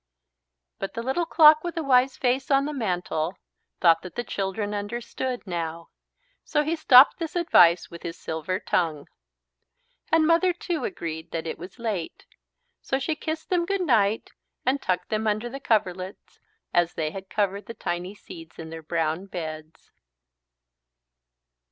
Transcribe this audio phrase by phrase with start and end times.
[0.79, 3.37] But the Little Clock with the Wise Face on the Mantle
[3.79, 5.89] thought that the children understood now.
[6.43, 9.07] So he stopped this advice with his silver tongue.
[10.11, 12.25] And Mother, too, agreed that it was late.
[12.81, 14.31] So she kissed them good night
[14.65, 16.39] and tucked them under the coverlids
[16.73, 19.91] as they had covered the tiny seeds in their brown beds.